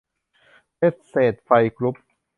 [0.77, 1.95] แอสเซท ไฟว์ กรุ๊ป